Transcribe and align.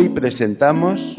Hoy 0.00 0.08
presentamos 0.08 1.14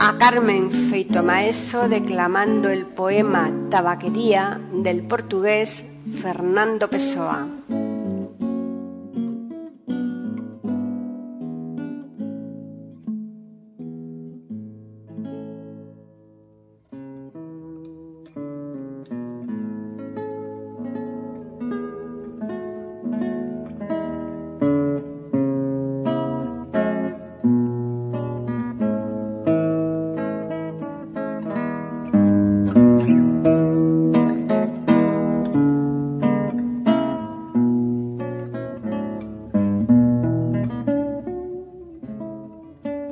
a 0.00 0.16
Carmen 0.16 0.70
Feito 0.70 1.22
Maeso 1.22 1.90
declamando 1.90 2.70
el 2.70 2.86
poema 2.86 3.52
Tabaquería 3.68 4.58
del 4.72 5.02
portugués 5.02 5.84
Fernando 6.22 6.88
Pessoa. 6.88 7.46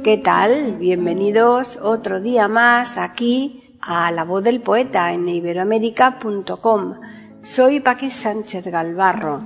¿Qué 0.03 0.17
tal? 0.17 0.73
Bienvenidos 0.81 1.79
otro 1.81 2.21
día 2.21 2.49
más 2.49 2.99
aquí 2.99 3.77
a 3.81 4.11
La 4.11 4.25
Voz 4.25 4.43
del 4.43 4.61
Poeta 4.61 5.13
en 5.13 5.29
iberoamérica.com. 5.29 6.95
Soy 7.45 7.79
Paqui 7.79 8.11
Sánchez 8.11 8.67
Galvarro. 8.67 9.43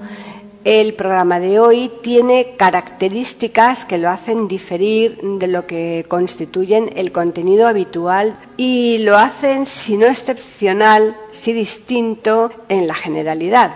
El 0.64 0.94
programa 0.94 1.40
de 1.40 1.60
hoy 1.60 1.92
tiene 2.02 2.54
características 2.56 3.84
que 3.84 3.98
lo 3.98 4.08
hacen 4.08 4.48
diferir 4.48 5.20
de 5.20 5.46
lo 5.46 5.66
que 5.66 6.06
constituyen 6.08 6.90
el 6.96 7.12
contenido 7.12 7.66
habitual 7.66 8.34
y 8.56 8.96
lo 8.98 9.18
hacen, 9.18 9.66
si 9.66 9.98
no 9.98 10.06
excepcional, 10.06 11.18
si 11.32 11.52
distinto 11.52 12.50
en 12.70 12.86
la 12.86 12.94
generalidad. 12.94 13.74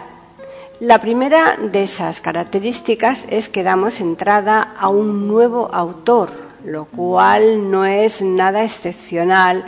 La 0.81 0.99
primera 0.99 1.59
de 1.61 1.83
esas 1.83 2.23
características 2.23 3.27
es 3.29 3.51
que 3.51 3.63
damos 3.63 4.01
entrada 4.01 4.75
a 4.79 4.89
un 4.89 5.29
nuevo 5.29 5.69
autor, 5.75 6.50
lo 6.65 6.85
cual 6.87 7.71
no 7.71 7.85
es 7.85 8.23
nada 8.23 8.65
excepcional 8.65 9.65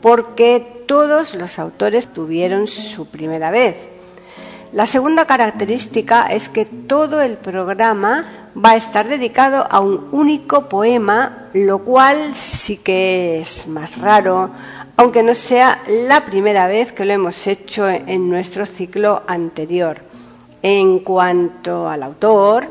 porque 0.00 0.84
todos 0.86 1.34
los 1.34 1.58
autores 1.58 2.08
tuvieron 2.08 2.66
su 2.66 3.06
primera 3.06 3.50
vez. 3.50 3.76
La 4.72 4.86
segunda 4.86 5.24
característica 5.24 6.26
es 6.26 6.48
que 6.48 6.64
todo 6.64 7.20
el 7.20 7.36
programa 7.36 8.46
va 8.56 8.70
a 8.70 8.76
estar 8.76 9.08
dedicado 9.08 9.66
a 9.70 9.80
un 9.80 10.08
único 10.12 10.68
poema, 10.68 11.48
lo 11.52 11.78
cual 11.78 12.34
sí 12.34 12.78
que 12.78 13.40
es 13.40 13.66
más 13.68 13.98
raro, 13.98 14.50
aunque 14.96 15.22
no 15.22 15.34
sea 15.34 15.82
la 15.88 16.24
primera 16.24 16.66
vez 16.66 16.92
que 16.92 17.04
lo 17.04 17.12
hemos 17.12 17.46
hecho 17.46 17.88
en 17.88 18.28
nuestro 18.28 18.66
ciclo 18.66 19.22
anterior. 19.26 19.98
En 20.62 21.00
cuanto 21.00 21.88
al 21.88 22.02
autor, 22.02 22.66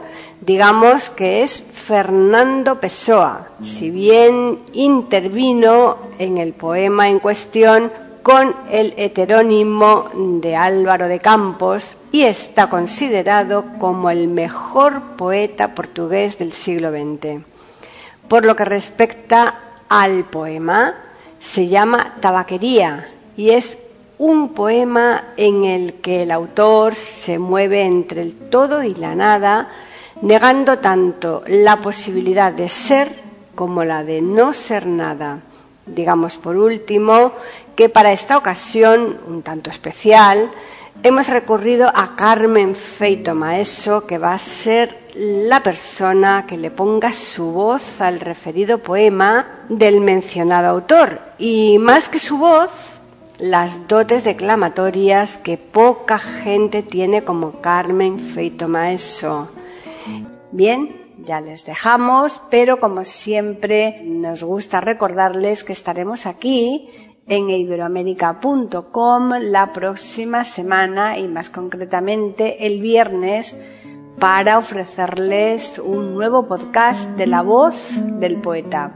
digamos 0.45 1.09
que 1.09 1.43
es 1.43 1.61
Fernando 1.61 2.79
Pessoa, 2.79 3.49
si 3.61 3.89
bien 3.89 4.59
intervino 4.73 5.97
en 6.19 6.37
el 6.37 6.53
poema 6.53 7.09
en 7.09 7.19
cuestión 7.19 7.91
con 8.21 8.55
el 8.71 8.93
heterónimo 8.97 10.09
de 10.41 10.55
Álvaro 10.55 11.07
de 11.07 11.19
Campos 11.19 11.97
y 12.11 12.23
está 12.23 12.69
considerado 12.69 13.65
como 13.79 14.09
el 14.09 14.27
mejor 14.27 15.15
poeta 15.15 15.75
portugués 15.75 16.37
del 16.37 16.51
siglo 16.51 16.91
XX. 16.91 17.43
Por 18.27 18.45
lo 18.45 18.55
que 18.55 18.65
respecta 18.65 19.59
al 19.89 20.25
poema, 20.25 20.95
se 21.39 21.67
llama 21.67 22.15
Tabaquería 22.19 23.09
y 23.37 23.51
es 23.51 23.77
un 24.17 24.53
poema 24.53 25.25
en 25.37 25.65
el 25.65 25.95
que 25.95 26.23
el 26.23 26.31
autor 26.31 26.95
se 26.95 27.37
mueve 27.37 27.83
entre 27.83 28.21
el 28.21 28.35
todo 28.35 28.83
y 28.83 28.95
la 28.95 29.13
nada, 29.13 29.69
negando 30.21 30.79
tanto 30.79 31.43
la 31.47 31.77
posibilidad 31.77 32.51
de 32.51 32.69
ser 32.69 33.09
como 33.55 33.83
la 33.83 34.03
de 34.03 34.21
no 34.21 34.53
ser 34.53 34.85
nada. 34.85 35.39
Digamos 35.85 36.37
por 36.37 36.55
último 36.55 37.33
que 37.75 37.89
para 37.89 38.11
esta 38.11 38.37
ocasión, 38.37 39.19
un 39.27 39.43
tanto 39.43 39.69
especial, 39.69 40.49
hemos 41.03 41.27
recurrido 41.27 41.91
a 41.93 42.15
Carmen 42.15 42.75
Feito 42.75 43.35
Maeso, 43.35 44.05
que 44.05 44.17
va 44.17 44.33
a 44.33 44.39
ser 44.39 45.05
la 45.15 45.61
persona 45.61 46.45
que 46.47 46.57
le 46.57 46.71
ponga 46.71 47.13
su 47.13 47.51
voz 47.51 48.01
al 48.01 48.19
referido 48.19 48.79
poema 48.79 49.45
del 49.69 50.01
mencionado 50.01 50.69
autor. 50.69 51.19
Y 51.37 51.77
más 51.79 52.09
que 52.09 52.19
su 52.19 52.37
voz, 52.37 52.71
las 53.39 53.87
dotes 53.87 54.23
declamatorias 54.23 55.37
que 55.37 55.57
poca 55.57 56.17
gente 56.17 56.83
tiene 56.83 57.23
como 57.23 57.61
Carmen 57.61 58.19
Feito 58.19 58.67
Maeso. 58.67 59.49
Bien, 60.55 60.95
ya 61.25 61.41
les 61.41 61.65
dejamos, 61.65 62.41
pero 62.49 62.79
como 62.79 63.03
siempre 63.03 64.01
nos 64.05 64.41
gusta 64.41 64.79
recordarles 64.79 65.65
que 65.65 65.73
estaremos 65.73 66.25
aquí 66.25 66.89
en 67.27 67.49
iberoamérica.com 67.49 69.31
la 69.41 69.73
próxima 69.73 70.45
semana 70.45 71.17
y 71.17 71.27
más 71.27 71.49
concretamente 71.49 72.65
el 72.67 72.79
viernes 72.79 73.59
para 74.17 74.57
ofrecerles 74.57 75.77
un 75.77 76.13
nuevo 76.13 76.45
podcast 76.45 77.05
de 77.17 77.27
la 77.27 77.41
voz 77.41 77.89
del 78.17 78.37
poeta. 78.37 78.95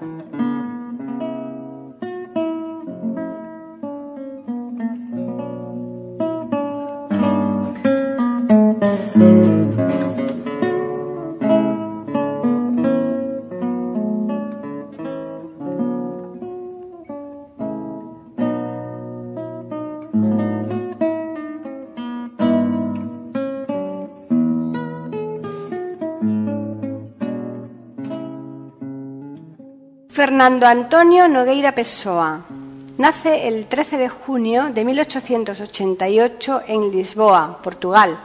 Fernando 30.39 30.67
Antonio 30.67 31.27
Nogueira 31.27 31.73
Pessoa. 31.73 32.39
Nace 32.97 33.49
el 33.49 33.65
13 33.65 33.97
de 33.97 34.07
junio 34.07 34.69
de 34.73 34.85
1888 34.85 36.61
en 36.65 36.91
Lisboa, 36.93 37.59
Portugal, 37.61 38.17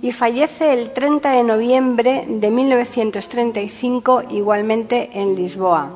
y 0.00 0.12
fallece 0.12 0.72
el 0.72 0.94
30 0.94 1.30
de 1.30 1.44
noviembre 1.44 2.24
de 2.26 2.50
1935 2.50 4.22
igualmente 4.30 5.10
en 5.12 5.36
Lisboa. 5.36 5.90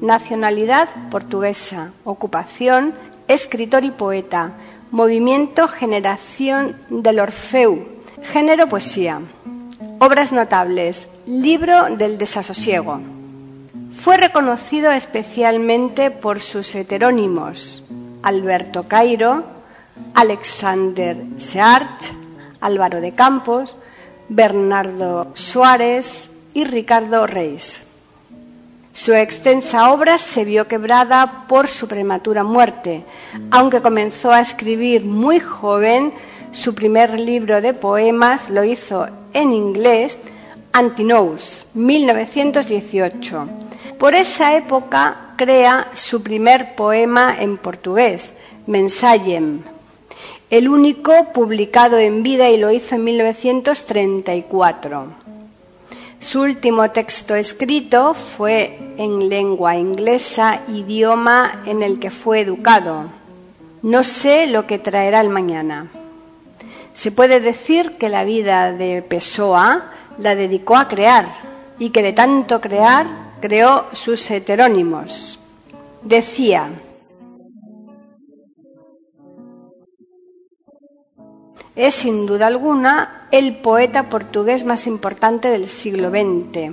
Nacionalidad 0.00 0.88
portuguesa. 1.10 1.92
Ocupación 2.04 2.94
escritor 3.26 3.84
y 3.84 3.90
poeta. 3.90 4.52
Movimiento 4.90 5.68
Generación 5.68 6.74
del 6.88 7.20
Orfeu. 7.20 7.86
Género 8.22 8.66
poesía. 8.66 9.20
Obras 9.98 10.32
notables. 10.32 11.06
Libro 11.26 11.94
del 11.96 12.16
desasosiego. 12.16 13.17
Fue 14.00 14.16
reconocido 14.16 14.92
especialmente 14.92 16.12
por 16.12 16.38
sus 16.38 16.72
heterónimos 16.76 17.82
Alberto 18.22 18.86
Cairo, 18.86 19.42
Alexander 20.14 21.16
Seart, 21.38 22.04
Álvaro 22.60 23.00
de 23.00 23.12
Campos, 23.12 23.76
Bernardo 24.28 25.32
Suárez 25.34 26.30
y 26.54 26.64
Ricardo 26.64 27.26
Reis. 27.26 27.82
Su 28.92 29.14
extensa 29.14 29.92
obra 29.92 30.18
se 30.18 30.44
vio 30.44 30.68
quebrada 30.68 31.46
por 31.48 31.66
su 31.66 31.88
prematura 31.88 32.44
muerte, 32.44 33.04
aunque 33.50 33.80
comenzó 33.80 34.30
a 34.30 34.40
escribir 34.40 35.04
muy 35.04 35.40
joven. 35.40 36.12
Su 36.52 36.74
primer 36.74 37.18
libro 37.18 37.60
de 37.60 37.74
poemas 37.74 38.48
lo 38.48 38.62
hizo 38.62 39.08
en 39.32 39.52
inglés, 39.52 40.18
Antinous, 40.72 41.66
1918. 41.74 43.67
Por 43.98 44.14
esa 44.14 44.56
época 44.56 45.32
crea 45.36 45.88
su 45.92 46.22
primer 46.22 46.76
poema 46.76 47.34
en 47.36 47.56
portugués, 47.56 48.32
Mensagem, 48.68 49.62
el 50.50 50.68
único 50.68 51.32
publicado 51.32 51.98
en 51.98 52.22
vida 52.22 52.48
y 52.48 52.58
lo 52.58 52.70
hizo 52.70 52.94
en 52.94 53.02
1934. 53.02 55.06
Su 56.20 56.42
último 56.42 56.92
texto 56.92 57.34
escrito 57.34 58.14
fue 58.14 58.78
en 58.98 59.28
lengua 59.28 59.76
inglesa, 59.76 60.60
idioma 60.68 61.62
en 61.66 61.82
el 61.82 61.98
que 61.98 62.10
fue 62.10 62.40
educado. 62.40 63.06
No 63.82 64.04
sé 64.04 64.46
lo 64.46 64.68
que 64.68 64.78
traerá 64.78 65.20
el 65.20 65.28
mañana. 65.28 65.88
Se 66.92 67.10
puede 67.10 67.40
decir 67.40 67.96
que 67.98 68.08
la 68.08 68.22
vida 68.22 68.72
de 68.72 69.02
Pessoa 69.02 69.90
la 70.18 70.36
dedicó 70.36 70.76
a 70.76 70.86
crear 70.86 71.26
y 71.80 71.90
que 71.90 72.02
de 72.02 72.12
tanto 72.12 72.60
crear 72.60 73.27
creó 73.40 73.86
sus 73.92 74.30
heterónimos. 74.30 75.38
Decía, 76.02 76.70
es 81.74 81.94
sin 81.94 82.26
duda 82.26 82.46
alguna 82.46 83.28
el 83.30 83.56
poeta 83.56 84.08
portugués 84.08 84.64
más 84.64 84.86
importante 84.86 85.48
del 85.48 85.68
siglo 85.68 86.10
XX. 86.10 86.72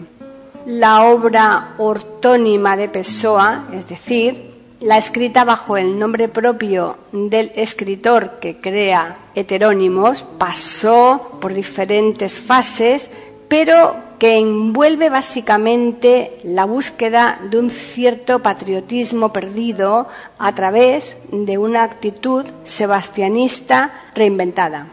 La 0.66 1.04
obra 1.04 1.76
ortónima 1.78 2.76
de 2.76 2.90
Pessoa, 2.90 3.66
es 3.72 3.88
decir, 3.88 4.56
la 4.80 4.98
escrita 4.98 5.44
bajo 5.44 5.78
el 5.78 5.98
nombre 5.98 6.28
propio 6.28 6.98
del 7.12 7.52
escritor 7.56 8.40
que 8.40 8.60
crea 8.60 9.18
heterónimos, 9.36 10.24
pasó 10.38 11.38
por 11.40 11.54
diferentes 11.54 12.40
fases, 12.40 13.10
pero 13.48 13.96
que 14.18 14.38
envuelve 14.38 15.10
básicamente 15.10 16.38
la 16.44 16.66
búsqueda 16.66 17.40
de 17.50 17.60
un 17.60 17.70
cierto 17.70 18.40
patriotismo 18.42 19.34
perdido 19.34 20.08
a 20.38 20.56
través 20.56 21.18
de 21.32 21.58
una 21.58 21.84
actitud 21.84 22.46
sebastianista 22.64 23.92
reinventada. 24.14 24.88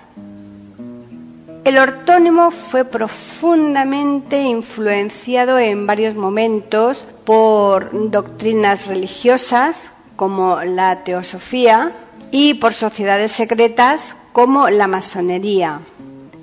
El 1.64 1.78
ortónimo 1.78 2.50
fue 2.50 2.84
profundamente 2.84 4.42
influenciado 4.42 5.60
en 5.60 5.86
varios 5.86 6.16
momentos 6.16 7.06
por 7.24 8.10
doctrinas 8.10 8.88
religiosas 8.88 9.92
como 10.16 10.60
la 10.64 11.04
teosofía 11.04 11.92
y 12.32 12.54
por 12.54 12.72
sociedades 12.72 13.30
secretas 13.30 14.16
como 14.32 14.70
la 14.70 14.88
masonería. 14.88 15.78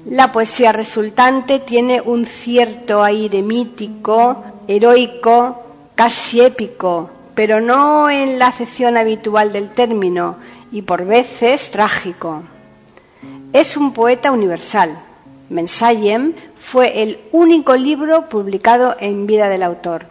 La 0.10 0.32
poesía 0.32 0.72
resultante 0.72 1.60
tiene 1.60 2.02
un 2.02 2.26
cierto 2.26 3.04
aire 3.04 3.42
mítico, 3.42 4.44
heroico, 4.68 5.64
casi 5.96 6.42
épico, 6.42 7.10
pero 7.36 7.62
no 7.62 8.10
en 8.10 8.40
la 8.40 8.48
acepción 8.48 8.98
habitual 8.98 9.54
del 9.54 9.70
término 9.70 10.36
y 10.72 10.82
por 10.82 11.06
veces 11.06 11.72
trágico. 11.72 12.44
Es 13.54 13.78
un 13.78 13.94
poeta 13.94 14.32
universal 14.32 15.00
Mensagem 15.50 16.34
fue 16.56 17.02
el 17.02 17.20
único 17.32 17.76
libro 17.76 18.30
publicado 18.30 18.96
en 19.00 19.26
vida 19.26 19.50
del 19.50 19.64
autor. 19.64 20.06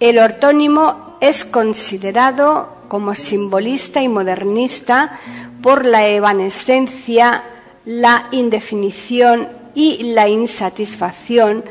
El 0.00 0.18
ortónimo 0.18 1.16
es 1.20 1.46
considerado 1.46 2.68
como 2.88 3.14
simbolista 3.14 4.02
y 4.02 4.08
modernista 4.08 5.18
por 5.62 5.86
la 5.86 6.06
evanescencia, 6.06 7.42
la 7.86 8.26
indefinición 8.32 9.48
y 9.74 10.12
la 10.12 10.28
insatisfacción 10.28 11.64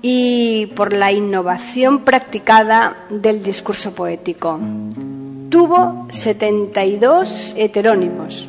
y 0.00 0.66
por 0.76 0.92
la 0.92 1.12
innovación 1.12 2.00
practicada 2.04 3.06
del 3.10 3.42
discurso 3.42 3.94
poético. 3.94 4.58
Tuvo 5.50 6.06
72 6.10 7.54
heterónimos. 7.56 8.48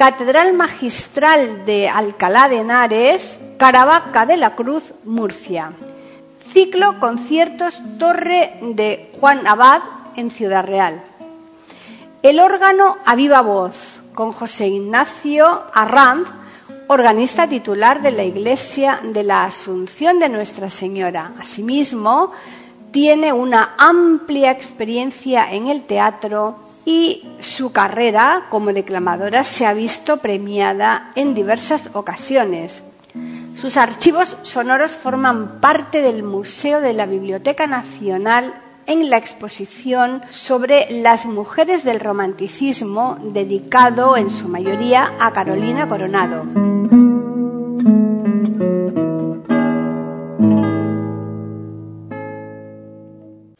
Catedral 0.00 0.54
Magistral 0.54 1.66
de 1.66 1.86
Alcalá 1.86 2.48
de 2.48 2.60
Henares, 2.60 3.38
Caravaca 3.58 4.24
de 4.24 4.38
la 4.38 4.56
Cruz, 4.56 4.94
Murcia. 5.04 5.72
Ciclo 6.54 6.98
Conciertos 6.98 7.82
Torre 7.98 8.54
de 8.62 9.12
Juan 9.20 9.46
Abad 9.46 9.82
en 10.16 10.30
Ciudad 10.30 10.64
Real. 10.64 11.02
El 12.22 12.40
órgano 12.40 12.96
a 13.04 13.14
viva 13.14 13.42
voz 13.42 14.00
con 14.14 14.32
José 14.32 14.68
Ignacio 14.68 15.64
Arranz 15.74 16.28
organista 16.88 17.46
titular 17.46 18.00
de 18.00 18.12
la 18.12 18.24
Iglesia 18.24 19.00
de 19.02 19.22
la 19.22 19.44
Asunción 19.44 20.18
de 20.18 20.30
Nuestra 20.30 20.70
Señora. 20.70 21.32
Asimismo, 21.38 22.32
tiene 22.90 23.34
una 23.34 23.74
amplia 23.76 24.50
experiencia 24.50 25.52
en 25.52 25.66
el 25.66 25.82
teatro 25.82 26.69
y 26.84 27.26
su 27.40 27.72
carrera 27.72 28.46
como 28.50 28.72
declamadora 28.72 29.44
se 29.44 29.66
ha 29.66 29.74
visto 29.74 30.18
premiada 30.18 31.12
en 31.14 31.34
diversas 31.34 31.90
ocasiones. 31.92 32.82
Sus 33.56 33.76
archivos 33.76 34.36
sonoros 34.42 34.92
forman 34.92 35.60
parte 35.60 36.00
del 36.00 36.22
Museo 36.22 36.80
de 36.80 36.94
la 36.94 37.06
Biblioteca 37.06 37.66
Nacional 37.66 38.54
en 38.86 39.10
la 39.10 39.18
exposición 39.18 40.22
sobre 40.30 40.90
las 40.90 41.26
mujeres 41.26 41.84
del 41.84 42.00
romanticismo, 42.00 43.18
dedicado 43.22 44.16
en 44.16 44.30
su 44.30 44.48
mayoría 44.48 45.12
a 45.20 45.32
Carolina 45.32 45.88
Coronado. 45.88 46.79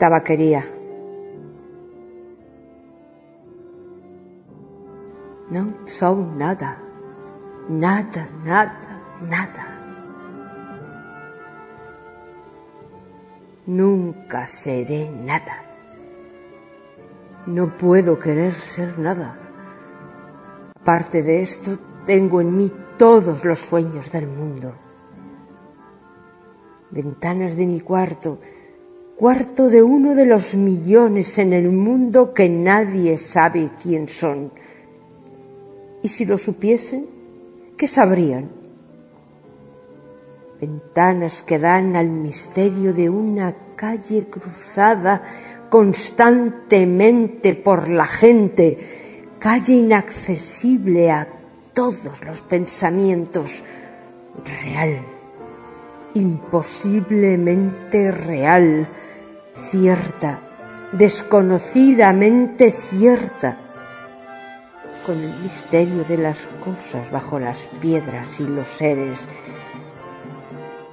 tabaquería. 0.00 0.62
No 5.50 5.74
son 5.84 6.38
nada, 6.38 6.78
nada, 7.68 8.28
nada, 8.42 9.02
nada. 9.20 9.64
Nunca 13.66 14.46
seré 14.46 15.10
nada. 15.10 15.56
No 17.44 17.76
puedo 17.76 18.18
querer 18.18 18.54
ser 18.54 18.98
nada. 18.98 19.36
Aparte 20.80 21.22
de 21.22 21.42
esto, 21.42 21.78
tengo 22.06 22.40
en 22.40 22.56
mí 22.56 22.72
todos 22.96 23.44
los 23.44 23.58
sueños 23.58 24.10
del 24.10 24.28
mundo. 24.28 24.72
Ventanas 26.90 27.54
de 27.56 27.66
mi 27.66 27.80
cuarto 27.80 28.38
cuarto 29.20 29.68
de 29.68 29.82
uno 29.82 30.14
de 30.14 30.24
los 30.24 30.54
millones 30.54 31.36
en 31.36 31.52
el 31.52 31.68
mundo 31.70 32.32
que 32.32 32.48
nadie 32.48 33.18
sabe 33.18 33.68
quién 33.82 34.08
son. 34.08 34.50
Y 36.02 36.08
si 36.08 36.24
lo 36.24 36.38
supiesen, 36.38 37.04
¿qué 37.76 37.86
sabrían? 37.86 38.48
Ventanas 40.58 41.42
que 41.42 41.58
dan 41.58 41.96
al 41.96 42.08
misterio 42.08 42.94
de 42.94 43.10
una 43.10 43.54
calle 43.76 44.28
cruzada 44.30 45.20
constantemente 45.68 47.54
por 47.54 47.90
la 47.90 48.06
gente, 48.06 48.78
calle 49.38 49.74
inaccesible 49.74 51.10
a 51.10 51.28
todos 51.74 52.24
los 52.24 52.40
pensamientos, 52.40 53.62
real, 54.64 55.02
imposiblemente 56.14 58.10
real, 58.12 58.88
cierta, 59.70 60.40
desconocidamente 60.92 62.70
cierta, 62.70 63.56
con 65.06 65.18
el 65.18 65.34
misterio 65.42 66.04
de 66.04 66.18
las 66.18 66.38
cosas 66.64 67.10
bajo 67.10 67.38
las 67.38 67.68
piedras 67.80 68.38
y 68.40 68.44
los 68.44 68.68
seres, 68.68 69.18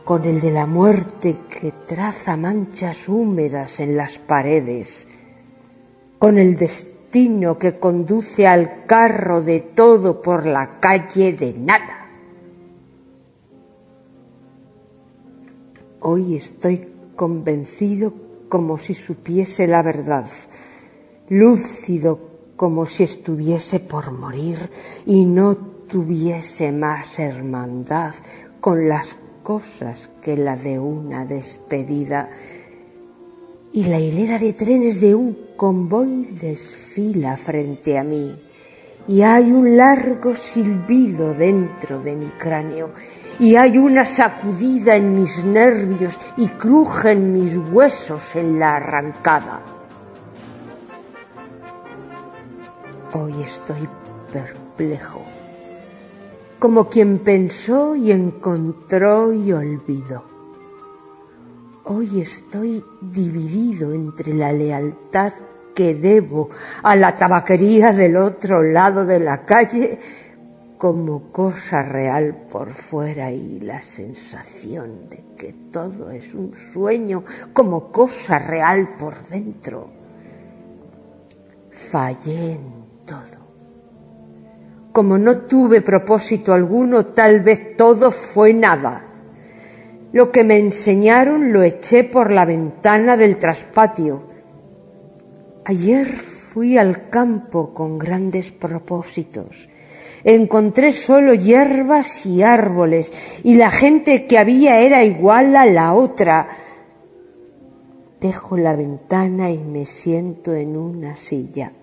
con 0.03 0.25
el 0.25 0.39
de 0.39 0.51
la 0.51 0.65
muerte 0.65 1.37
que 1.49 1.71
traza 1.85 2.37
manchas 2.37 3.09
húmedas 3.09 3.79
en 3.79 3.97
las 3.97 4.17
paredes, 4.17 5.07
con 6.19 6.37
el 6.37 6.55
destino 6.55 7.57
que 7.57 7.79
conduce 7.79 8.47
al 8.47 8.85
carro 8.85 9.41
de 9.41 9.59
todo 9.59 10.21
por 10.21 10.45
la 10.45 10.79
calle 10.79 11.33
de 11.33 11.53
nada. 11.53 12.07
Hoy 15.99 16.35
estoy 16.35 16.87
convencido 17.15 18.26
como 18.49 18.77
si 18.77 18.93
supiese 18.93 19.67
la 19.67 19.81
verdad, 19.81 20.29
lúcido 21.29 22.19
como 22.55 22.85
si 22.85 23.03
estuviese 23.03 23.79
por 23.79 24.11
morir 24.11 24.69
y 25.05 25.25
no 25.25 25.55
tuviese 25.55 26.71
más 26.71 27.19
hermandad 27.19 28.15
con 28.59 28.89
las 28.89 29.15
cosas 29.43 30.09
que 30.21 30.35
la 30.35 30.57
de 30.57 30.79
una 30.79 31.25
despedida. 31.25 32.29
Y 33.71 33.85
la 33.85 33.99
hilera 33.99 34.39
de 34.39 34.53
trenes 34.53 34.99
de 34.99 35.13
un 35.13 35.37
convoy 35.55 36.25
desfila 36.25 37.37
frente 37.37 37.97
a 37.97 38.03
mí, 38.03 38.35
y 39.07 39.21
hay 39.21 39.51
un 39.51 39.77
largo 39.77 40.35
silbido 40.35 41.33
dentro 41.33 41.99
de 41.99 42.15
mi 42.15 42.27
cráneo, 42.27 42.91
y 43.39 43.55
hay 43.55 43.77
una 43.77 44.03
sacudida 44.05 44.95
en 44.95 45.13
mis 45.13 45.43
nervios 45.43 46.19
y 46.35 46.47
crujen 46.47 47.31
mis 47.31 47.55
huesos 47.71 48.35
en 48.35 48.59
la 48.59 48.75
arrancada. 48.75 49.61
Hoy 53.13 53.41
estoy 53.41 53.87
perplejo, 54.33 55.21
como 56.59 56.89
quien 56.89 57.19
pensó 57.19 57.95
y 57.95 58.11
encontró 58.11 59.31
y 59.31 59.53
olvidó. 59.53 60.23
Hoy 61.85 62.19
estoy 62.19 62.83
dividido 63.01 63.93
entre 63.93 64.33
la 64.33 64.51
lealtad 64.51 65.31
que 65.77 65.93
debo 65.93 66.49
a 66.81 66.95
la 66.95 67.15
tabaquería 67.15 67.93
del 67.93 68.17
otro 68.17 68.63
lado 68.63 69.05
de 69.05 69.19
la 69.19 69.45
calle 69.45 69.99
como 70.75 71.31
cosa 71.31 71.83
real 71.83 72.47
por 72.49 72.73
fuera 72.73 73.31
y 73.31 73.59
la 73.59 73.83
sensación 73.83 75.07
de 75.07 75.23
que 75.37 75.53
todo 75.71 76.09
es 76.09 76.33
un 76.33 76.55
sueño 76.55 77.23
como 77.53 77.91
cosa 77.91 78.39
real 78.39 78.95
por 78.97 79.23
dentro. 79.27 79.87
Fallé 81.69 82.53
en 82.53 82.61
todo. 83.05 83.45
Como 84.91 85.19
no 85.19 85.41
tuve 85.41 85.81
propósito 85.81 86.55
alguno, 86.55 87.05
tal 87.05 87.41
vez 87.41 87.77
todo 87.77 88.09
fue 88.09 88.51
nada. 88.51 89.03
Lo 90.11 90.31
que 90.31 90.43
me 90.43 90.57
enseñaron 90.57 91.53
lo 91.53 91.61
eché 91.61 92.03
por 92.03 92.31
la 92.31 92.45
ventana 92.45 93.15
del 93.15 93.37
traspatio. 93.37 94.36
Ayer 95.69 96.07
fui 96.07 96.77
al 96.77 97.09
campo 97.09 97.73
con 97.73 97.99
grandes 97.99 98.53
propósitos. 98.53 99.67
Encontré 100.23 100.93
solo 100.93 101.33
hierbas 101.33 102.25
y 102.25 102.41
árboles, 102.41 103.11
y 103.43 103.55
la 103.55 103.69
gente 103.69 104.27
que 104.27 104.37
había 104.37 104.79
era 104.79 105.03
igual 105.03 105.57
a 105.57 105.65
la 105.65 105.93
otra. 105.93 106.47
Dejo 108.21 108.55
la 108.55 108.77
ventana 108.77 109.51
y 109.51 109.57
me 109.57 109.85
siento 109.85 110.55
en 110.55 110.77
una 110.77 111.17
silla. 111.17 111.73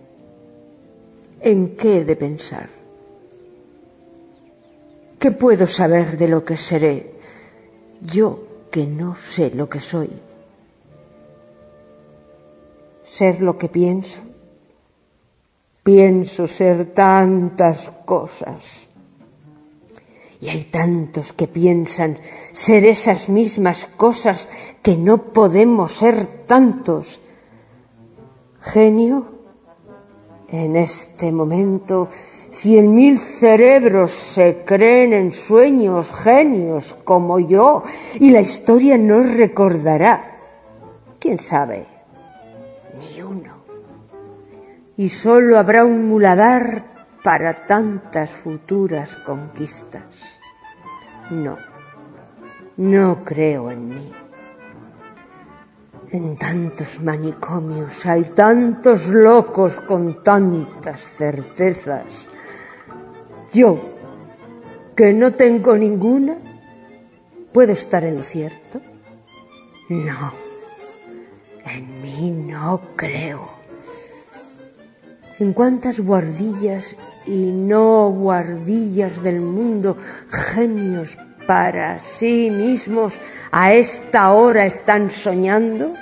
¿En 1.42 1.76
qué 1.76 1.98
he 1.98 2.04
de 2.06 2.16
pensar? 2.16 2.70
¿Qué 5.18 5.30
puedo 5.30 5.66
saber 5.66 6.16
de 6.16 6.28
lo 6.28 6.42
que 6.42 6.56
seré? 6.56 7.16
Yo 8.00 8.44
que 8.70 8.86
no 8.86 9.14
sé 9.14 9.50
lo 9.54 9.68
que 9.68 9.80
soy. 9.80 10.08
Ser 13.14 13.40
lo 13.40 13.56
que 13.56 13.68
pienso. 13.68 14.20
Pienso 15.84 16.48
ser 16.48 16.86
tantas 16.86 17.92
cosas. 18.04 18.88
Y 20.40 20.48
hay 20.48 20.64
tantos 20.64 21.32
que 21.32 21.46
piensan 21.46 22.18
ser 22.52 22.84
esas 22.84 23.28
mismas 23.28 23.86
cosas 23.86 24.48
que 24.82 24.96
no 24.96 25.32
podemos 25.32 25.92
ser 25.92 26.26
tantos. 26.44 27.20
Genio, 28.60 29.26
en 30.48 30.74
este 30.74 31.30
momento 31.30 32.08
Cien 32.50 32.94
mil 32.94 33.18
cerebros 33.18 34.12
se 34.12 34.62
creen 34.64 35.12
en 35.12 35.32
sueños, 35.32 36.10
genios 36.12 36.94
como 37.04 37.40
yo, 37.40 37.82
y 38.20 38.30
la 38.30 38.40
historia 38.40 38.96
no 38.96 39.24
recordará. 39.24 40.38
¿Quién 41.18 41.40
sabe? 41.40 41.93
Y 44.96 45.08
solo 45.08 45.58
habrá 45.58 45.84
un 45.84 46.06
muladar 46.06 46.84
para 47.22 47.66
tantas 47.66 48.30
futuras 48.30 49.16
conquistas. 49.16 50.02
No, 51.30 51.56
no 52.76 53.24
creo 53.24 53.70
en 53.70 53.88
mí. 53.88 54.12
En 56.10 56.36
tantos 56.36 57.00
manicomios 57.00 58.06
hay 58.06 58.24
tantos 58.24 59.08
locos 59.08 59.80
con 59.80 60.22
tantas 60.22 61.00
certezas 61.00 62.28
yo, 63.54 63.78
que 64.96 65.12
no 65.12 65.32
tengo 65.32 65.76
ninguna, 65.76 66.36
¿puedo 67.52 67.70
estar 67.70 68.02
en 68.02 68.16
lo 68.16 68.22
cierto? 68.24 68.80
No, 69.88 70.32
en 71.64 72.02
mí 72.02 72.32
no 72.32 72.80
creo. 72.96 73.53
¿En 75.44 75.52
cuántas 75.52 76.00
guardillas 76.00 76.96
y 77.26 77.52
no 77.52 78.08
guardillas 78.08 79.22
del 79.22 79.42
mundo, 79.42 79.98
genios 80.30 81.18
para 81.46 82.00
sí 82.00 82.50
mismos, 82.50 83.12
a 83.52 83.74
esta 83.74 84.32
hora 84.32 84.64
están 84.64 85.10
soñando? 85.10 85.92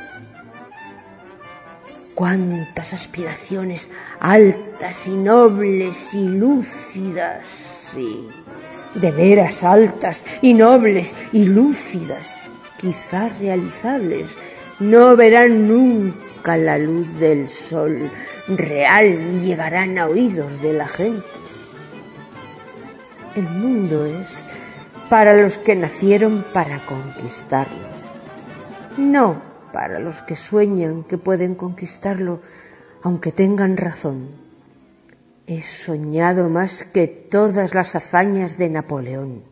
cuántas 2.14 2.92
aspiraciones 2.92 3.88
altas 4.20 5.08
y 5.08 5.10
nobles 5.10 6.14
y 6.14 6.28
lúcidas, 6.28 7.44
sí, 7.92 8.28
de 8.94 9.10
veras 9.10 9.64
altas 9.64 10.24
y 10.40 10.54
nobles 10.54 11.12
y 11.32 11.46
lúcidas, 11.46 12.28
quizás 12.80 13.36
realizables, 13.40 14.36
no 14.82 15.14
verán 15.16 15.68
nunca 15.68 16.56
la 16.56 16.76
luz 16.76 17.06
del 17.18 17.48
sol 17.48 18.10
real 18.48 19.32
ni 19.32 19.46
llegarán 19.46 19.96
a 19.96 20.08
oídos 20.08 20.60
de 20.60 20.72
la 20.72 20.88
gente. 20.88 21.24
El 23.36 23.44
mundo 23.44 24.04
es 24.04 24.48
para 25.08 25.34
los 25.34 25.58
que 25.58 25.76
nacieron 25.76 26.44
para 26.52 26.80
conquistarlo, 26.80 27.86
no 28.96 29.40
para 29.72 30.00
los 30.00 30.20
que 30.22 30.36
sueñan 30.36 31.04
que 31.04 31.16
pueden 31.16 31.54
conquistarlo, 31.54 32.40
aunque 33.02 33.30
tengan 33.30 33.76
razón. 33.76 34.30
He 35.46 35.62
soñado 35.62 36.48
más 36.48 36.84
que 36.84 37.06
todas 37.06 37.72
las 37.72 37.94
hazañas 37.94 38.58
de 38.58 38.68
Napoleón. 38.68 39.51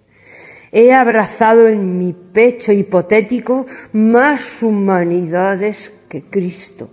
He 0.73 0.93
abrazado 0.93 1.69
en 1.69 1.99
mi 1.99 2.13
pecho 2.13 2.73
hipotético 2.73 3.67
más 3.93 4.63
humanidades 4.63 5.93
que 6.09 6.25
Cristo. 6.25 6.91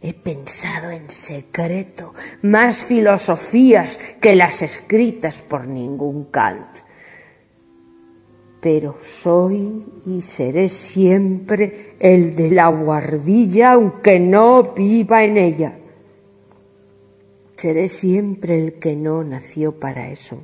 He 0.00 0.12
pensado 0.14 0.90
en 0.90 1.08
secreto 1.10 2.14
más 2.42 2.82
filosofías 2.82 3.98
que 4.20 4.36
las 4.36 4.62
escritas 4.62 5.42
por 5.42 5.66
ningún 5.66 6.26
Kant 6.26 6.86
pero 8.66 8.96
soy 9.00 9.84
y 10.06 10.20
seré 10.22 10.68
siempre 10.68 11.94
el 12.00 12.34
de 12.34 12.50
la 12.50 12.66
guardilla 12.66 13.74
aunque 13.74 14.18
no 14.18 14.74
viva 14.74 15.22
en 15.22 15.36
ella. 15.36 15.78
Seré 17.54 17.88
siempre 17.88 18.58
el 18.58 18.72
que 18.80 18.96
no 18.96 19.22
nació 19.22 19.78
para 19.78 20.08
eso. 20.08 20.40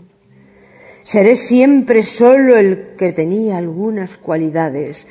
Seré 1.05 1.37
siempre 1.37 2.03
solo 2.03 2.57
el 2.57 2.95
que 2.97 3.13
tenía 3.13 3.57
algunas 3.57 4.17
cualidades. 4.19 5.07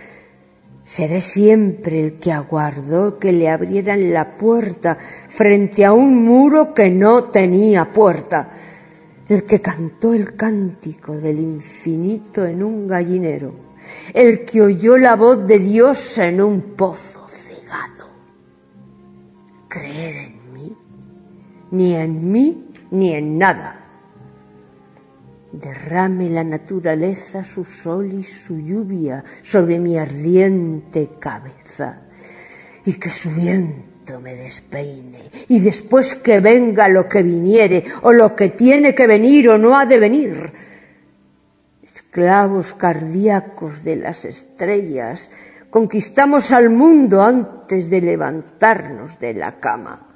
Seré 0.84 1.22
siempre 1.22 2.04
el 2.04 2.14
que 2.14 2.32
aguardó 2.32 3.20
que 3.20 3.32
le 3.32 3.50
abrieran 3.50 4.12
la 4.12 4.38
puerta 4.38 4.98
frente 5.30 5.86
a 5.86 5.94
un 5.94 6.24
muro 6.24 6.74
que 6.74 6.90
no 6.90 7.26
tenía 7.26 7.92
puerta 7.92 8.50
el 9.32 9.46
que 9.46 9.62
cantó 9.62 10.14
el 10.14 10.36
cántico 10.36 11.16
del 11.16 11.40
infinito 11.40 12.46
en 12.46 12.62
un 12.62 12.86
gallinero, 12.86 13.54
el 14.14 14.44
que 14.44 14.62
oyó 14.62 14.98
la 14.98 15.16
voz 15.16 15.48
de 15.48 15.58
Dios 15.58 16.18
en 16.18 16.42
un 16.42 16.62
pozo 16.76 17.30
cegado. 17.30 18.10
Creer 19.70 20.16
en 20.16 20.54
mí, 20.54 20.78
ni 21.72 21.96
en 21.96 22.30
mí 22.30 22.72
ni 22.92 23.14
en 23.14 23.38
nada. 23.38 23.81
Derrame 25.52 26.30
la 26.30 26.44
naturaleza 26.44 27.44
su 27.44 27.66
sol 27.66 28.14
y 28.14 28.24
su 28.24 28.58
lluvia 28.58 29.24
sobre 29.44 29.80
mi 29.80 29.98
ardiente 29.98 31.10
cabeza, 31.20 32.04
y 32.86 32.94
que 32.94 33.10
su 33.10 33.32
viento 33.32 33.92
me 34.22 34.36
despeine 34.36 35.30
y 35.48 35.60
después 35.60 36.16
que 36.16 36.40
venga 36.40 36.88
lo 36.88 37.08
que 37.08 37.22
viniere 37.24 37.86
o 38.02 38.12
lo 38.12 38.36
que 38.36 38.50
tiene 38.50 38.96
que 38.96 39.08
venir 39.08 39.50
o 39.50 39.58
no 39.58 39.78
ha 39.78 39.86
de 39.86 40.00
venir. 40.00 40.54
Esclavos 41.84 42.74
cardíacos 42.74 43.84
de 43.84 43.98
las 43.98 44.26
estrellas, 44.26 45.30
conquistamos 45.70 46.52
al 46.52 46.70
mundo 46.70 47.22
antes 47.22 47.90
de 47.90 48.02
levantarnos 48.02 49.20
de 49.20 49.34
la 49.34 49.60
cama. 49.60 50.08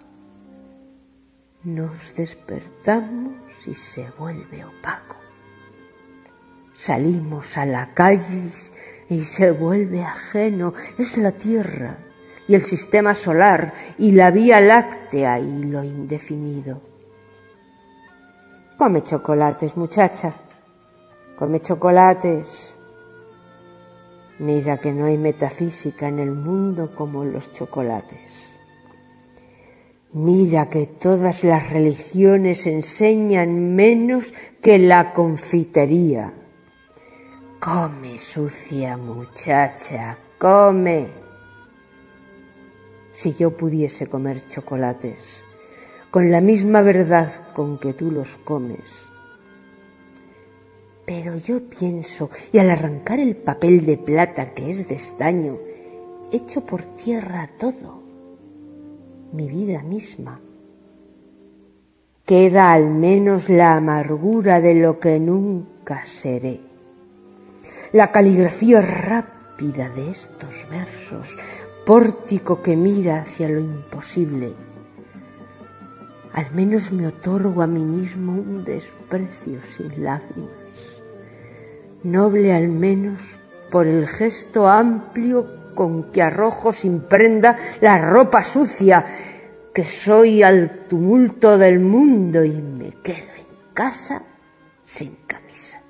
Nos 1.63 2.15
despertamos 2.15 3.33
y 3.65 3.73
se 3.73 4.05
vuelve 4.17 4.63
opaco. 4.63 5.24
Salimos 6.85 7.57
a 7.57 7.65
la 7.65 7.95
calle 7.95 8.51
y 9.09 9.23
se 9.23 9.49
vuelve 9.49 10.03
ajeno. 10.03 10.75
Es 10.99 11.17
la 11.17 11.31
tierra 11.31 11.97
y 12.47 12.53
el 12.53 12.63
sistema 12.63 13.15
solar 13.15 13.73
y 13.97 14.11
la 14.11 14.29
Vía 14.29 14.61
Láctea 14.61 15.39
y 15.39 15.63
lo 15.63 15.83
indefinido. 15.83 16.79
Come 18.77 19.01
chocolates, 19.01 19.75
muchacha. 19.75 20.31
Come 21.39 21.59
chocolates. 21.59 22.75
Mira 24.37 24.77
que 24.77 24.91
no 24.91 25.05
hay 25.05 25.17
metafísica 25.17 26.07
en 26.07 26.19
el 26.19 26.33
mundo 26.33 26.93
como 26.93 27.25
los 27.25 27.51
chocolates. 27.51 28.53
Mira 30.13 30.69
que 30.69 30.85
todas 30.85 31.43
las 31.43 31.67
religiones 31.71 32.67
enseñan 32.67 33.73
menos 33.73 34.35
que 34.61 34.77
la 34.77 35.13
confitería. 35.13 36.31
Come, 37.59 38.17
sucia 38.19 38.97
muchacha, 38.97 40.17
come 40.37 41.09
si 43.11 43.33
yo 43.33 43.55
pudiese 43.55 44.07
comer 44.07 44.47
chocolates 44.47 45.43
con 46.11 46.29
la 46.29 46.41
misma 46.41 46.81
verdad 46.81 47.53
con 47.53 47.77
que 47.77 47.93
tú 47.93 48.11
los 48.11 48.35
comes. 48.37 49.09
Pero 51.05 51.37
yo 51.37 51.61
pienso, 51.69 52.29
y 52.51 52.57
al 52.57 52.69
arrancar 52.69 53.19
el 53.19 53.35
papel 53.35 53.85
de 53.85 53.97
plata 53.97 54.53
que 54.53 54.71
es 54.71 54.87
de 54.87 54.95
estaño, 54.95 55.57
echo 56.31 56.65
por 56.65 56.83
tierra 56.83 57.49
todo, 57.57 58.01
mi 59.31 59.47
vida 59.47 59.81
misma. 59.83 60.39
Queda 62.25 62.73
al 62.73 62.89
menos 62.89 63.49
la 63.49 63.75
amargura 63.75 64.61
de 64.61 64.75
lo 64.75 64.99
que 64.99 65.19
nunca 65.19 66.05
seré. 66.05 66.74
La 67.91 68.11
caligrafía 68.11 68.81
rápida 68.81 69.89
de 69.89 70.11
estos 70.11 70.67
versos, 70.69 71.37
pórtico 71.85 72.61
que 72.61 72.75
mira 72.75 73.21
hacia 73.21 73.47
lo 73.47 73.59
imposible. 73.59 74.53
Al 76.33 76.51
menos 76.51 76.91
me 76.91 77.07
otorgo 77.07 77.61
a 77.61 77.67
mí 77.67 77.83
mismo 77.83 78.33
un 78.33 78.65
desprecio 78.65 79.61
sin 79.61 80.03
lágrimas, 80.03 80.51
noble 82.03 82.53
al 82.53 82.67
menos 82.67 83.19
por 83.71 83.87
el 83.87 84.07
gesto 84.07 84.67
amplio 84.67 85.73
con 85.75 86.11
que 86.11 86.21
arrojo 86.21 86.73
sin 86.73 87.01
prenda 87.01 87.57
la 87.81 87.97
ropa 87.97 88.43
sucia, 88.43 89.05
que 89.73 89.85
soy 89.85 90.41
al 90.41 90.87
tumulto 90.87 91.57
del 91.57 91.79
mundo 91.79 92.43
y 92.43 92.51
me 92.51 92.91
quedo 93.03 93.33
en 93.37 93.73
casa 93.73 94.23
sin 94.85 95.17
camisa. 95.27 95.84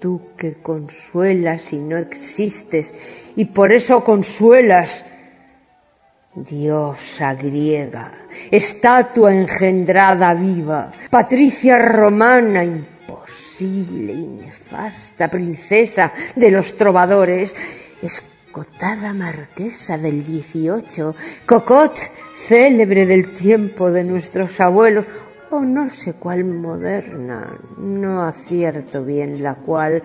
Tú 0.00 0.32
que 0.34 0.54
consuelas 0.54 1.74
y 1.74 1.78
no 1.78 1.98
existes, 1.98 2.94
y 3.36 3.44
por 3.44 3.70
eso 3.70 4.02
consuelas, 4.02 5.04
diosa 6.34 7.34
griega, 7.34 8.12
estatua 8.50 9.34
engendrada 9.34 10.32
viva, 10.32 10.90
patricia 11.10 11.78
romana 11.78 12.64
imposible 12.64 14.12
y 14.14 14.26
nefasta, 14.26 15.28
princesa 15.28 16.14
de 16.34 16.50
los 16.50 16.76
trovadores, 16.76 17.54
escotada 18.00 19.12
marquesa 19.12 19.98
del 19.98 20.24
dieciocho, 20.24 21.14
cocot 21.44 21.94
célebre 22.48 23.04
del 23.04 23.32
tiempo 23.32 23.90
de 23.90 24.02
nuestros 24.02 24.58
abuelos, 24.60 25.04
o 25.50 25.60
no 25.60 25.90
sé 25.90 26.12
cuál 26.12 26.44
moderna, 26.44 27.58
no 27.76 28.22
acierto 28.22 29.04
bien 29.04 29.42
la 29.42 29.54
cual, 29.54 30.02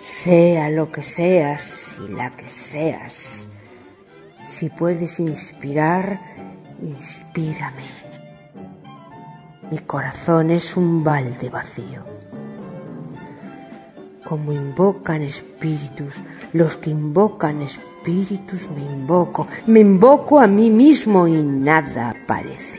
sea 0.00 0.68
lo 0.70 0.92
que 0.92 1.02
seas 1.02 1.94
y 2.06 2.12
la 2.12 2.30
que 2.30 2.48
seas. 2.48 3.46
Si 4.48 4.68
puedes 4.68 5.20
inspirar, 5.20 6.20
inspírame. 6.82 7.84
Mi 9.70 9.78
corazón 9.78 10.50
es 10.50 10.76
un 10.76 11.02
balde 11.02 11.48
vacío. 11.48 12.04
Como 14.24 14.52
invocan 14.52 15.22
espíritus, 15.22 16.22
los 16.52 16.76
que 16.76 16.90
invocan 16.90 17.62
espíritus 17.62 18.68
me 18.70 18.82
invoco, 18.82 19.48
me 19.66 19.80
invoco 19.80 20.38
a 20.38 20.46
mí 20.46 20.68
mismo 20.68 21.26
y 21.26 21.42
nada 21.42 22.10
aparece 22.10 22.77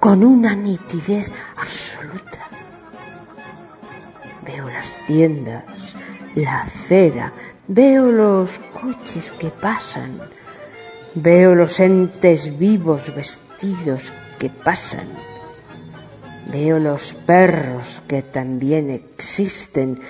con 0.00 0.24
una 0.24 0.54
nitidez 0.54 1.30
absoluta. 1.56 2.48
Veo 4.44 4.68
las 4.68 4.96
tiendas, 5.06 5.64
la 6.34 6.62
acera, 6.62 7.32
veo 7.68 8.10
los 8.10 8.58
coches 8.72 9.30
que 9.32 9.50
pasan, 9.50 10.20
veo 11.14 11.54
los 11.54 11.78
entes 11.78 12.58
vivos 12.58 13.14
vestidos 13.14 14.12
que 14.38 14.48
pasan, 14.48 15.06
veo 16.50 16.78
los 16.78 17.12
perros 17.12 18.00
que 18.08 18.22
también 18.22 18.90
existen, 18.90 20.00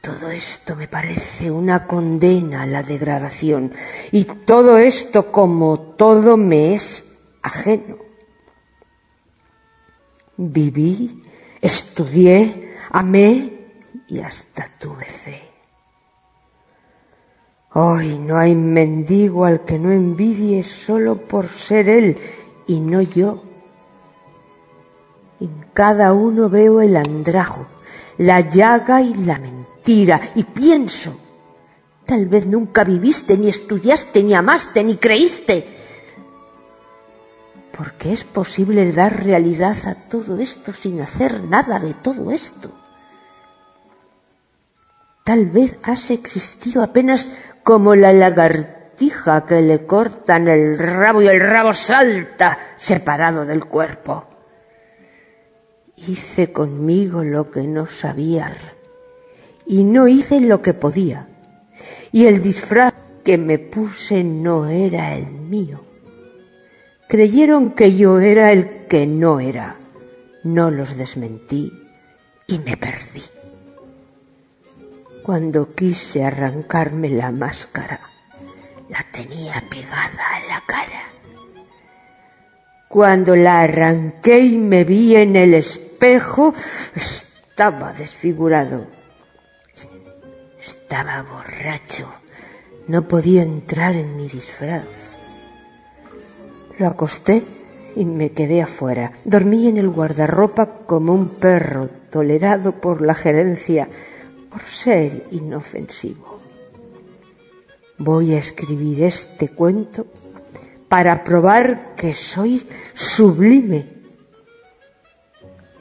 todo 0.00 0.30
esto 0.30 0.76
me 0.76 0.88
parece 0.88 1.50
una 1.50 1.86
condena 1.86 2.62
a 2.62 2.66
la 2.66 2.82
degradación 2.82 3.72
y 4.12 4.24
todo 4.24 4.78
esto 4.78 5.30
como 5.30 5.78
todo 5.80 6.36
me 6.36 6.74
es 6.74 7.16
ajeno. 7.42 8.03
Viví, 10.36 11.22
estudié, 11.60 12.74
amé 12.90 13.52
y 14.08 14.18
hasta 14.18 14.68
tuve 14.78 15.04
fe. 15.04 15.42
Hoy 17.74 18.18
no 18.18 18.38
hay 18.38 18.54
mendigo 18.54 19.44
al 19.44 19.64
que 19.64 19.78
no 19.78 19.90
envidie 19.90 20.62
solo 20.62 21.16
por 21.16 21.46
ser 21.48 21.88
él 21.88 22.16
y 22.66 22.80
no 22.80 23.00
yo. 23.02 23.42
En 25.40 25.66
cada 25.72 26.12
uno 26.12 26.48
veo 26.48 26.80
el 26.80 26.96
andrajo, 26.96 27.66
la 28.18 28.40
llaga 28.40 29.02
y 29.02 29.14
la 29.14 29.38
mentira 29.38 29.64
tira 29.84 30.20
y 30.34 30.42
pienso, 30.42 31.14
tal 32.06 32.26
vez 32.26 32.46
nunca 32.46 32.82
viviste, 32.82 33.36
ni 33.36 33.48
estudiaste, 33.48 34.22
ni 34.22 34.34
amaste, 34.34 34.82
ni 34.82 34.96
creíste. 34.96 35.83
Porque 37.76 38.12
es 38.12 38.24
posible 38.24 38.92
dar 38.92 39.24
realidad 39.24 39.76
a 39.86 39.94
todo 39.94 40.38
esto 40.38 40.72
sin 40.72 41.00
hacer 41.00 41.42
nada 41.44 41.78
de 41.78 41.94
todo 41.94 42.30
esto. 42.30 42.70
Tal 45.24 45.46
vez 45.46 45.76
has 45.82 46.10
existido 46.10 46.82
apenas 46.82 47.32
como 47.62 47.96
la 47.96 48.12
lagartija 48.12 49.46
que 49.46 49.62
le 49.62 49.86
cortan 49.86 50.48
el 50.48 50.78
rabo 50.78 51.22
y 51.22 51.28
el 51.28 51.40
rabo 51.40 51.72
salta 51.72 52.58
separado 52.76 53.44
del 53.44 53.64
cuerpo. 53.64 54.26
Hice 55.96 56.52
conmigo 56.52 57.24
lo 57.24 57.50
que 57.50 57.62
no 57.62 57.86
sabía 57.86 58.54
y 59.66 59.84
no 59.84 60.06
hice 60.06 60.40
lo 60.40 60.60
que 60.62 60.74
podía. 60.74 61.26
Y 62.12 62.26
el 62.26 62.42
disfraz 62.42 62.94
que 63.24 63.38
me 63.38 63.58
puse 63.58 64.22
no 64.22 64.66
era 64.66 65.14
el 65.16 65.26
mío. 65.26 65.83
Creyeron 67.14 67.70
que 67.76 67.94
yo 67.94 68.18
era 68.18 68.50
el 68.50 68.88
que 68.88 69.06
no 69.06 69.38
era. 69.38 69.76
No 70.42 70.72
los 70.72 70.96
desmentí 70.96 71.72
y 72.48 72.58
me 72.58 72.76
perdí. 72.76 73.22
Cuando 75.22 75.76
quise 75.76 76.24
arrancarme 76.24 77.10
la 77.10 77.30
máscara, 77.30 78.00
la 78.88 78.98
tenía 79.12 79.62
pegada 79.70 80.26
a 80.34 80.40
la 80.48 80.60
cara. 80.66 81.02
Cuando 82.88 83.36
la 83.36 83.60
arranqué 83.60 84.40
y 84.40 84.58
me 84.58 84.82
vi 84.82 85.14
en 85.14 85.36
el 85.36 85.54
espejo, 85.54 86.52
estaba 86.96 87.92
desfigurado 87.92 88.88
estaba 90.58 91.22
borracho. 91.22 92.08
No 92.88 93.06
podía 93.06 93.42
entrar 93.42 93.94
en 93.94 94.16
mi 94.16 94.26
disfraz. 94.28 95.13
Lo 96.78 96.88
acosté 96.88 97.42
y 97.96 98.04
me 98.04 98.32
quedé 98.32 98.62
afuera. 98.62 99.12
Dormí 99.24 99.68
en 99.68 99.78
el 99.78 99.88
guardarropa 99.88 100.80
como 100.86 101.14
un 101.14 101.28
perro 101.28 101.88
tolerado 102.10 102.72
por 102.72 103.00
la 103.00 103.14
gerencia 103.14 103.88
por 104.50 104.62
ser 104.62 105.26
inofensivo. 105.30 106.40
Voy 107.98 108.34
a 108.34 108.38
escribir 108.38 109.04
este 109.04 109.48
cuento 109.48 110.06
para 110.88 111.22
probar 111.22 111.94
que 111.96 112.14
soy 112.14 112.66
sublime. 112.92 113.94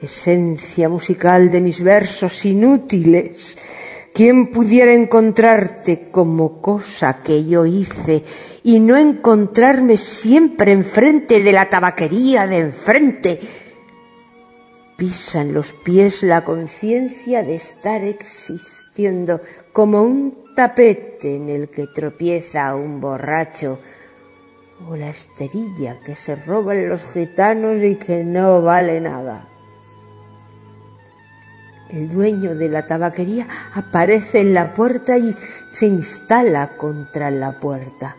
Esencia 0.01 0.89
musical 0.89 1.49
de 1.49 1.61
mis 1.61 1.81
versos 1.81 2.45
inútiles 2.45 3.57
¿Quién 4.13 4.51
pudiera 4.51 4.93
encontrarte 4.93 6.11
como 6.11 6.61
cosa 6.61 7.23
que 7.23 7.45
yo 7.45 7.65
hice 7.65 8.23
y 8.63 8.79
no 8.79 8.95
encontrarme 8.95 9.97
siempre 9.97 10.71
enfrente 10.71 11.41
de 11.41 11.51
la 11.51 11.67
tabaquería 11.67 12.45
de 12.45 12.57
enfrente? 12.57 13.39
Pisan 14.95 15.51
los 15.51 15.73
pies 15.73 16.21
la 16.21 16.43
conciencia 16.43 17.41
de 17.41 17.55
estar 17.55 18.03
existiendo 18.03 19.41
como 19.71 20.03
un 20.03 20.53
tapete 20.55 21.35
en 21.35 21.49
el 21.49 21.69
que 21.69 21.87
tropieza 21.87 22.75
un 22.75 23.01
borracho 23.01 23.79
o 24.87 24.95
la 24.95 25.09
esterilla 25.09 25.99
que 26.05 26.15
se 26.15 26.35
roban 26.35 26.87
los 26.87 27.03
gitanos 27.13 27.81
y 27.81 27.95
que 27.95 28.23
no 28.23 28.61
vale 28.61 29.01
nada. 29.01 29.52
El 31.93 32.09
dueño 32.09 32.55
de 32.55 32.69
la 32.69 32.87
tabaquería 32.87 33.47
aparece 33.71 34.41
en 34.41 34.55
la 34.55 34.73
puerta 34.73 35.15
y 35.15 35.35
se 35.71 35.85
instala 35.85 36.75
contra 36.75 37.29
la 37.29 37.59
puerta. 37.59 38.17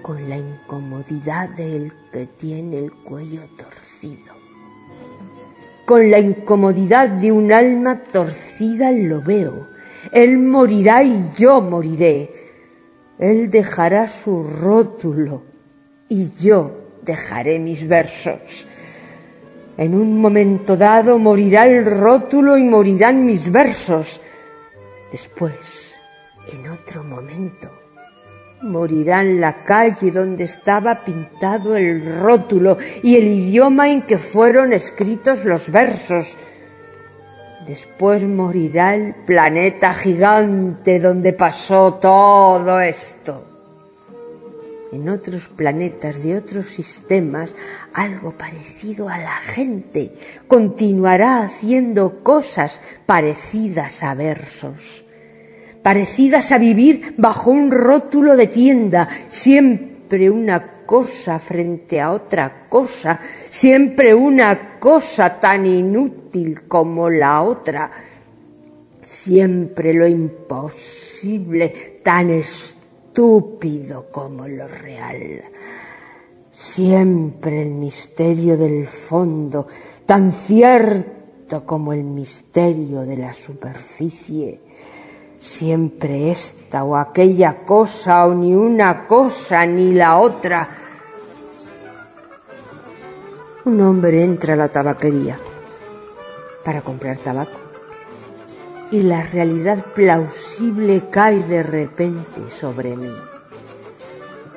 Con 0.00 0.28
la 0.28 0.36
incomodidad 0.36 1.48
del 1.48 1.92
que 2.12 2.26
tiene 2.26 2.78
el 2.78 2.92
cuello 2.92 3.40
torcido. 3.56 4.34
Con 5.84 6.12
la 6.12 6.20
incomodidad 6.20 7.08
de 7.08 7.32
un 7.32 7.50
alma 7.50 8.04
torcida 8.04 8.92
lo 8.92 9.20
veo. 9.20 9.66
Él 10.12 10.38
morirá 10.38 11.02
y 11.02 11.28
yo 11.36 11.60
moriré. 11.60 12.34
Él 13.18 13.50
dejará 13.50 14.06
su 14.06 14.44
rótulo 14.44 15.42
y 16.08 16.30
yo 16.38 17.00
dejaré 17.02 17.58
mis 17.58 17.88
versos. 17.88 18.64
En 19.78 19.94
un 19.94 20.20
momento 20.20 20.76
dado 20.76 21.20
morirá 21.20 21.64
el 21.68 21.86
rótulo 21.86 22.58
y 22.58 22.64
morirán 22.64 23.24
mis 23.24 23.50
versos. 23.52 24.20
Después, 25.12 25.94
en 26.52 26.68
otro 26.68 27.04
momento, 27.04 27.70
morirá 28.62 29.20
en 29.20 29.40
la 29.40 29.62
calle 29.62 30.10
donde 30.10 30.44
estaba 30.44 31.04
pintado 31.04 31.76
el 31.76 32.18
rótulo 32.18 32.76
y 33.04 33.14
el 33.14 33.28
idioma 33.28 33.88
en 33.88 34.02
que 34.02 34.18
fueron 34.18 34.72
escritos 34.72 35.44
los 35.44 35.70
versos. 35.70 36.36
Después 37.64 38.24
morirá 38.24 38.96
el 38.96 39.14
planeta 39.14 39.94
gigante 39.94 40.98
donde 40.98 41.32
pasó 41.34 41.94
todo 41.94 42.80
esto. 42.80 43.47
En 44.92 45.08
otros 45.08 45.48
planetas 45.48 46.22
de 46.22 46.36
otros 46.36 46.66
sistemas, 46.66 47.54
algo 47.92 48.32
parecido 48.32 49.08
a 49.08 49.18
la 49.18 49.36
gente 49.36 50.12
continuará 50.46 51.42
haciendo 51.42 52.22
cosas 52.22 52.80
parecidas 53.06 54.02
a 54.02 54.14
versos 54.14 55.04
parecidas 55.82 56.52
a 56.52 56.58
vivir 56.58 57.14
bajo 57.16 57.50
un 57.50 57.70
rótulo 57.70 58.36
de 58.36 58.48
tienda, 58.48 59.08
siempre 59.28 60.28
una 60.28 60.84
cosa 60.84 61.38
frente 61.38 62.00
a 62.00 62.12
otra 62.12 62.66
cosa, 62.68 63.20
siempre 63.48 64.14
una 64.14 64.78
cosa 64.78 65.38
tan 65.40 65.66
inútil 65.66 66.62
como 66.68 67.08
la 67.08 67.42
otra, 67.42 67.90
siempre 69.02 69.94
lo 69.94 70.06
imposible 70.06 72.00
tan 72.02 72.30
estúpido 72.30 72.77
como 74.12 74.46
lo 74.46 74.68
real, 74.68 75.42
siempre 76.52 77.62
el 77.62 77.70
misterio 77.70 78.56
del 78.56 78.86
fondo 78.86 79.66
tan 80.06 80.30
cierto 80.30 81.66
como 81.66 81.92
el 81.92 82.04
misterio 82.04 83.00
de 83.00 83.16
la 83.16 83.34
superficie. 83.34 84.60
Siempre 85.40 86.30
esta 86.30 86.84
o 86.84 86.96
aquella 86.96 87.64
cosa 87.64 88.26
o 88.26 88.34
ni 88.34 88.54
una 88.54 89.06
cosa 89.06 89.66
ni 89.66 89.94
la 89.94 90.18
otra. 90.18 90.68
Un 93.64 93.80
hombre 93.80 94.22
entra 94.22 94.54
a 94.54 94.56
la 94.56 94.68
tabaquería 94.68 95.38
para 96.64 96.82
comprar 96.82 97.18
tabaco 97.18 97.67
y 98.90 99.02
la 99.02 99.22
realidad 99.22 99.84
plausible 99.94 101.04
cae 101.10 101.40
de 101.40 101.62
repente 101.62 102.50
sobre 102.50 102.96
mí. 102.96 103.14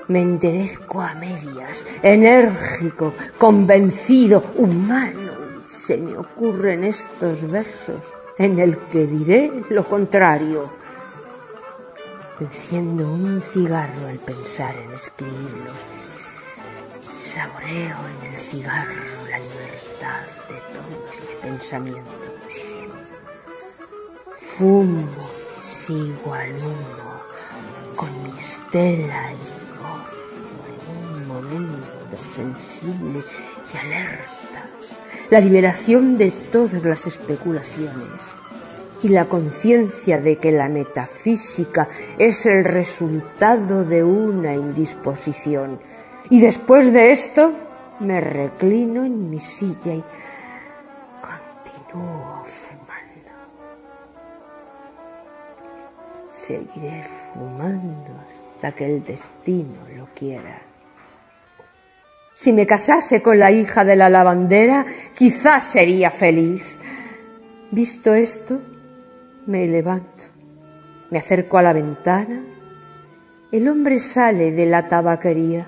Me 0.08 0.22
enderezco 0.22 1.02
a 1.02 1.14
medias, 1.16 1.86
enérgico, 2.02 3.14
convencido, 3.38 4.44
humano, 4.56 5.32
y 5.60 5.86
se 5.86 5.98
me 5.98 6.18
ocurren 6.18 6.84
estos 6.84 7.50
versos 7.50 8.02
en 8.38 8.60
el 8.60 8.78
que 8.78 9.06
diré 9.06 9.52
lo 9.70 9.86
contrario. 9.86 10.72
Enciendo 12.40 13.12
un 13.12 13.42
cigarro 13.54 14.08
al 14.08 14.18
pensar 14.18 14.76
en 14.76 14.92
escribirlo. 14.94 15.72
Saboreo 17.20 17.98
en 18.20 18.34
el 18.34 18.40
cigarro 18.40 19.04
la 19.30 19.38
libertad 19.38 20.26
de 20.50 20.56
todos 20.74 21.16
los 21.22 21.36
pensamientos. 21.36 22.31
Fumo 24.58 25.08
sigo 25.56 26.34
al 26.34 26.56
humo 26.58 27.22
con 27.96 28.10
mi 28.24 28.38
estela 28.40 29.32
y 29.32 29.38
gozo 29.80 30.22
en 30.68 30.80
un 30.98 31.28
momento 31.28 32.18
sensible 32.36 33.24
y 33.74 33.78
alerta 33.78 34.32
la 35.30 35.40
liberación 35.40 36.18
de 36.18 36.32
todas 36.32 36.84
las 36.84 37.08
especulaciones 37.08 38.36
y 39.02 39.08
la 39.08 39.26
conciencia 39.26 40.20
de 40.20 40.38
que 40.38 40.52
la 40.52 40.68
metafísica 40.68 41.88
es 42.18 42.46
el 42.46 42.66
resultado 42.66 43.86
de 43.86 44.04
una 44.04 44.54
indisposición. 44.54 45.80
Y 46.30 46.42
después 46.42 46.92
de 46.92 47.12
esto 47.12 47.52
me 48.02 48.20
reclino 48.20 49.06
en 49.06 49.30
mi 49.30 49.40
silla 49.40 49.94
y 49.94 50.04
continúo 51.22 52.44
Seguiré 56.42 57.04
fumando 57.34 58.10
hasta 58.56 58.72
que 58.72 58.86
el 58.86 59.04
destino 59.04 59.88
lo 59.96 60.08
quiera. 60.16 60.60
Si 62.34 62.52
me 62.52 62.66
casase 62.66 63.22
con 63.22 63.38
la 63.38 63.52
hija 63.52 63.86
de 63.86 63.96
la 63.96 64.10
lavandera, 64.10 64.88
quizás 65.14 65.66
sería 65.66 66.10
feliz. 66.10 66.80
Visto 67.70 68.16
esto, 68.16 68.60
me 69.46 69.68
levanto, 69.68 70.24
me 71.12 71.20
acerco 71.20 71.60
a 71.60 71.62
la 71.62 71.74
ventana. 71.74 72.44
El 73.52 73.68
hombre 73.68 74.00
sale 74.00 74.52
de 74.52 74.66
la 74.66 74.88
tabaquería. 74.88 75.68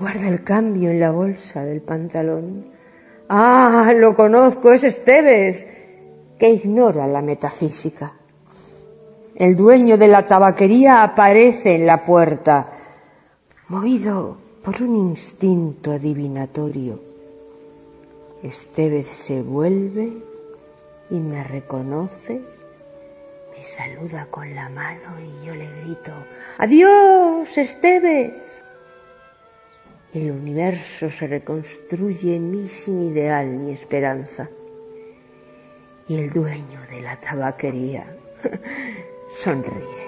Guarda 0.00 0.28
el 0.28 0.42
cambio 0.42 0.90
en 0.90 0.98
la 0.98 1.12
bolsa 1.12 1.64
del 1.64 1.80
pantalón. 1.80 2.72
Ah, 3.28 3.92
lo 3.94 4.16
conozco, 4.16 4.72
es 4.72 4.82
Estevez, 4.82 5.64
que 6.36 6.50
ignora 6.50 7.06
la 7.06 7.22
metafísica. 7.22 8.17
El 9.38 9.54
dueño 9.54 9.96
de 9.96 10.08
la 10.08 10.26
tabaquería 10.26 11.04
aparece 11.04 11.76
en 11.76 11.86
la 11.86 12.04
puerta, 12.04 12.72
movido 13.68 14.36
por 14.64 14.82
un 14.82 14.96
instinto 14.96 15.92
adivinatorio. 15.92 17.00
Estevez 18.42 19.06
se 19.06 19.40
vuelve 19.40 20.10
y 21.08 21.14
me 21.20 21.44
reconoce, 21.44 22.40
me 23.56 23.64
saluda 23.64 24.26
con 24.28 24.52
la 24.56 24.68
mano 24.70 25.20
y 25.20 25.46
yo 25.46 25.54
le 25.54 25.68
grito, 25.82 26.10
¡Adiós, 26.58 27.56
Estevez! 27.56 28.34
El 30.14 30.32
universo 30.32 31.10
se 31.10 31.28
reconstruye 31.28 32.34
en 32.34 32.50
mí 32.50 32.66
sin 32.66 33.12
ideal 33.12 33.64
ni 33.64 33.70
esperanza. 33.70 34.48
Y 36.08 36.18
el 36.18 36.30
dueño 36.30 36.80
de 36.90 37.02
la 37.02 37.16
tabaquería 37.18 38.04
sonríe. 39.38 40.07